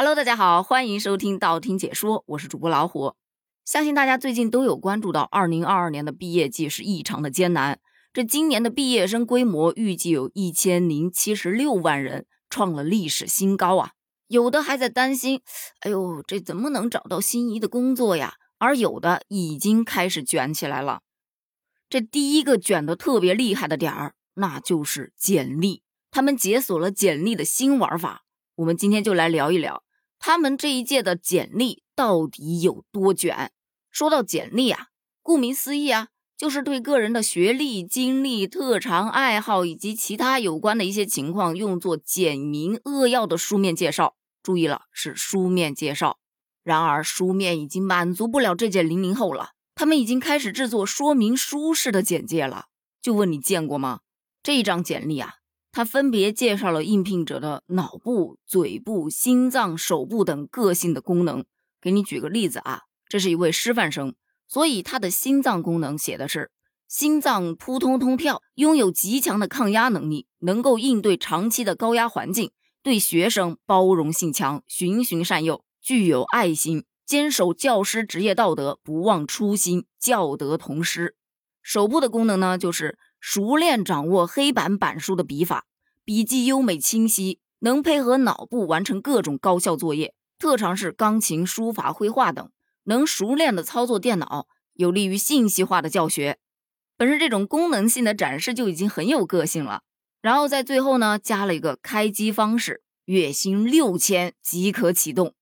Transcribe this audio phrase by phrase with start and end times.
[0.00, 3.16] Hello，大家好，欢迎收听道听解说，我是主播老虎。
[3.66, 7.78] 相信大家最近都有关注到，二零二二年的毕业季是异常的艰难。
[8.10, 13.90] 这今年的毕业生规模预计有一千零七十六万人，创了历史新高啊！
[14.28, 15.42] 有的还在担心，
[15.80, 18.36] 哎呦，这怎么能找到心仪的工作呀？
[18.56, 21.02] 而有的已经开始卷起来了。
[21.90, 25.82] 这第一个卷的特别厉害的点儿，那就是简历。
[26.10, 28.22] 他们解锁了简历的新玩法。
[28.56, 29.82] 我们今天就来聊一聊，
[30.20, 33.50] 他们这一届的简历到底有多卷。
[33.90, 34.88] 说到简历啊，
[35.22, 44.14] 顾名思义啊，就是对个人的学历、经历、特长、爱好以及其他有关的一些情况，用作简明扼要的书面介绍。
[44.42, 46.18] 注意了，是书面介绍。
[46.62, 52.66] 然而，书面已经满足不了这届零零后了，他们已经开始制作说明书式的简介了。
[53.00, 54.00] 就问你见过吗？
[54.42, 55.39] 这一张简历啊。
[55.72, 61.44] 他分别介绍了应聘者的脑部、嘴部、心脏、手部等个性的功能。
[61.80, 64.14] 给你举个例子啊，这是一位师范生，
[64.48, 66.50] 所以他的心脏功能写的是：
[66.88, 72.50] 心脏扑通通跳，拥有极强的抗压能力，能够应对长期的高压环境，
[72.82, 81.14] 对学生包容性强，循循善诱，具有爱心，坚守教师职业道德，不忘初心，教德同师。
[81.62, 82.98] 手部的功能呢，就是。
[83.20, 85.66] 熟练掌握黑板板书的笔法，
[86.04, 90.14] 笔记优美清晰，能配合脑部完成各种高效作业。
[90.38, 92.50] 特长是钢琴、书法、绘画等，
[92.84, 96.38] 能熟练的操作电脑，有利于信息化的教学。
[96.96, 99.82] 本身这种功能性的展示就已经很有个性了。
[100.22, 105.34] 然后在最后呢，加了一个开机方式，月薪六千即可启动。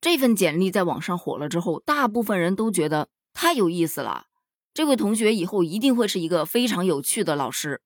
[0.00, 4.26] 这份简历在网上火了之后，大部分人都觉得太有意思了。
[4.74, 7.82] 这位同学以后一定会是一个非常有趣的老师。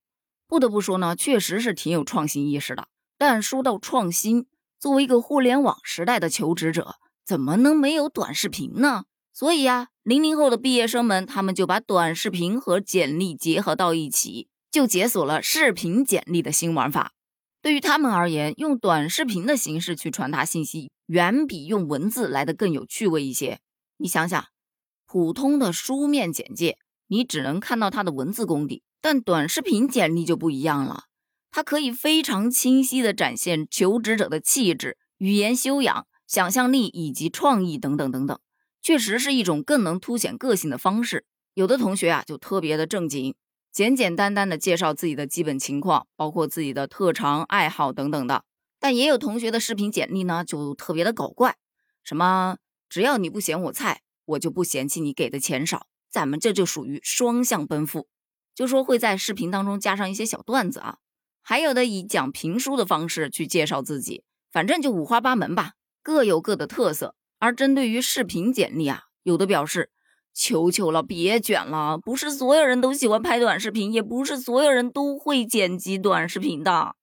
[0.47, 2.87] 不得不说呢，确实是挺有创新意识的。
[3.17, 4.45] 但说到创新，
[4.79, 9.03] 作为一个互联网时代的求职者，怎么能没有短视频呢？
[9.33, 17.11] 所以呀，零零后的毕业生们，他们就把短视频和简历结合到一起，就解锁了视频简历的新玩法。
[17.61, 23.59] 对于他们而言，用短视频的形式去传达信息，远比用文字来的更有趣味一些。
[23.97, 24.45] 你想想。
[25.07, 31.05] 普通的书面简介，你只能看到他的文字功底，但短视频简历就不一样了，
[31.49, 38.37] 它可以非常清晰地展现求职者的气质、语言修养、想象力以及创意等等等等，
[38.81, 41.25] 确实是一种更能凸显个性的方式。
[41.53, 43.33] 有的同学啊，就特别的正经，
[43.71, 48.43] 简简单单的介绍自己的基本情况，包括自己的特长、爱好等等的。
[48.77, 51.55] 但也有同学的视频简历呢，就特别的搞怪，
[52.03, 52.57] 什么
[52.89, 54.01] 只要你不嫌我菜。
[54.27, 58.07] 我就不嫌弃你给的钱少，咱们这就属于双向奔赴。
[58.55, 60.97] 就说会在视频当中加上一些小段子啊，
[61.41, 67.15] 还有的以讲评书的方式去介绍自己，反正就五花八门吧，各有各的特色。
[67.39, 69.91] 而针对于视频简历啊，有的表示
[70.33, 76.95] 求求了，别卷了，不是所有人都喜欢拍短视频，也不是所有人都会剪辑短视频的。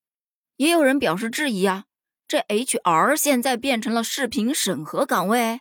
[0.57, 1.85] 也有人表示质疑啊，
[2.27, 5.61] 这 HR 现在变成了视频审核岗位，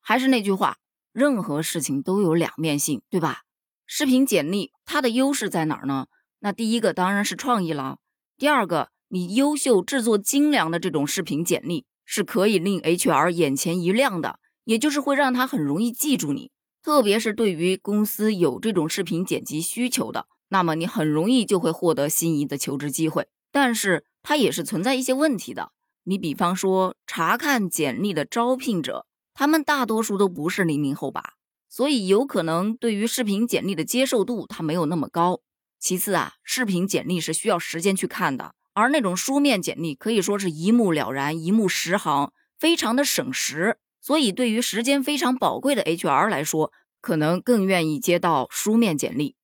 [0.00, 0.78] 还是那句话。
[1.12, 3.42] 任何事情都有两面性，对吧？
[3.86, 6.06] 视频简历它的优势在哪儿呢？
[6.40, 7.98] 那第一个当然是创意了。
[8.38, 16.50] 第二个，你优秀、制作精良的这种视频简历是可以令 HR 眼前一亮的，也就是会让他很容易记住你。
[16.82, 23.28] 特别是对于公司有这种视频剪辑需求的，那么你很容易就会获得心仪的求职机会。
[23.52, 25.72] 但是它也是存在一些问题的。
[26.04, 29.06] 你比方说，查看简历的招聘者。
[29.34, 31.34] 他们大多数都不是零零后吧，
[31.68, 35.40] 所以有可能对于视频简历的接受度它没有那么高。
[35.78, 43.78] 其次啊，视频简历是需要时间去看的，而那种书面简历可以说是一目了然、一目十行，非常的省时。
[44.00, 49.36] 所以对于时间非常宝贵的 HR 来说，可能更愿意接到书面简历。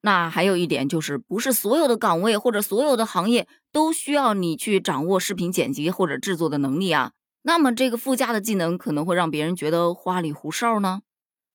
[0.00, 7.12] 那还有一点就是，不是所有的岗位或者所有的行业都需要你去掌握视频剪辑或者制作的能力啊。
[7.48, 11.00] 那么这个附加的技能可能会让别人觉得花里胡哨呢。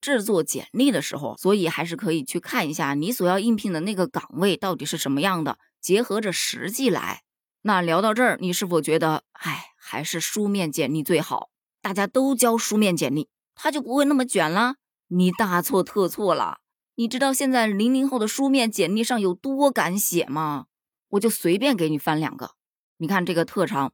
[0.01, 7.21] 制作简历的时候，所以还是可以去看一下你所要应聘的那个岗位到底是什么样的，结合着实际来。
[7.61, 11.51] 那聊到这儿，你是否觉得，哎，还是书面简历最好？
[11.79, 14.77] 大家都交书面简历，他就不会那么卷了？
[15.09, 16.57] 你大错特错了。
[16.95, 20.65] 你知道现在零零后的书面简历上有多敢写吗？
[21.09, 22.53] 我就随便给你翻两个，
[22.97, 23.93] 你看这个特长。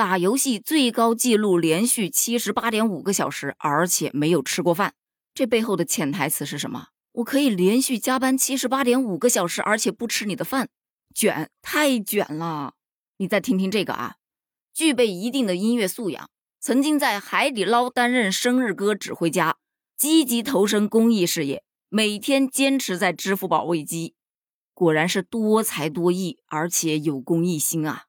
[0.00, 4.94] 打游戏最高记录连续七十八点五个小时，而且没有吃过饭，
[5.34, 6.86] 这背后的潜台词是什么？
[7.12, 10.70] 我可以连续加班七十八点五个小时，而且不吃你的饭，
[11.14, 12.72] 卷太卷了！
[13.18, 14.14] 你再听听这个啊，
[14.72, 19.58] 具备一定的音乐素养，曾经在海底捞担任生日歌指挥家，
[19.98, 24.14] 积极投身公益事业，每天坚持在支付宝喂鸡，
[24.72, 28.04] 果然是多才多艺，而且有公益心啊！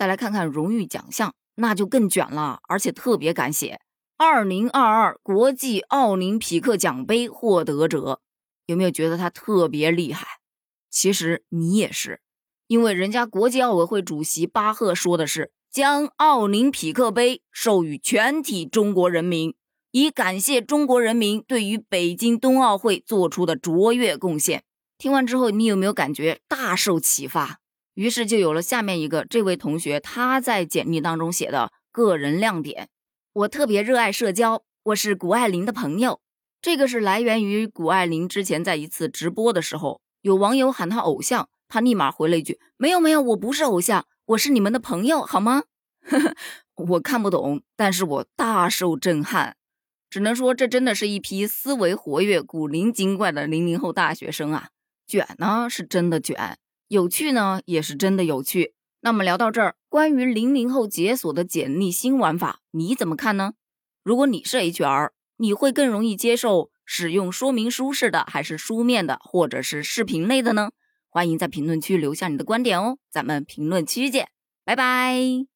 [0.00, 3.82] 再来看看荣誉奖项，那就更卷了，而且特别敢写。
[4.16, 8.22] 二零二二国际奥林匹克奖杯获得者，
[8.64, 10.26] 有没有觉得他特别厉害？
[10.88, 12.22] 其实你也是，
[12.66, 15.52] 因为人家国际奥委会主席巴赫说的是。
[15.70, 19.54] 将奥林匹克杯授予全体中国人民，
[19.90, 24.64] 以感谢中国人民对于北京冬奥会做出的卓越贡献。
[24.96, 27.60] 听完之后，你有没有感觉大受启发？
[27.94, 32.88] 于是就有了下面一个这位同学他在简历当中写的个人亮点：
[33.32, 36.20] 我特别热爱社交，我是谷爱凌的朋友。
[36.62, 44.06] 这个是来源于谷爱凌之前在一次直播的时候，有网友喊他偶像，他立马回了一句：没有没有，我不是偶像。
[44.26, 45.64] 我是你们的朋友，好吗？
[46.76, 49.56] 我看不懂，但是我大受震撼。
[50.08, 54.68] 只能说，这真的是一批思维活跃、古灵精怪的零零后大学生啊！
[55.06, 56.58] 卷呢是真的卷，
[56.90, 58.74] 有趣呢也是真的有趣。
[59.00, 63.52] 那么聊到这儿，关于零零后解锁的简历新玩法，你怎么看呢？
[64.02, 70.70] 如果你是 HR，你会更容易接受使用说明书式的，还是书面的，或者是视频类的呢？
[71.08, 74.28] 欢迎在评论区留下你的观点哦，咱们评论区见，
[74.64, 75.49] 拜拜。